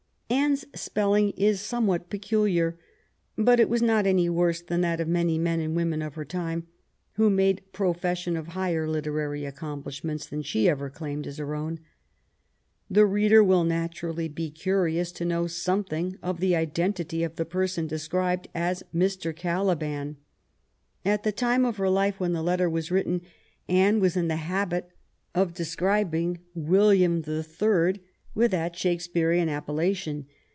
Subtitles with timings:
[0.33, 2.77] Anne's spelling is somewhat peculiar,
[3.37, 6.25] but it was not any worse than that of many men and women of her
[6.25, 6.67] time
[7.13, 11.79] who made profession of higher literary accomplish ments than she ever claimed as her own.
[12.89, 17.85] The reader will naturally be curious to know something of the identity of the person
[17.85, 19.35] described as Mr.
[19.35, 20.15] Caliban.
[21.03, 23.21] At the time of her life, when the letter was written,
[23.67, 24.91] Anne was in the habit
[25.35, 27.99] of describing William the Third
[28.33, 30.25] by that Shakespearean appellation.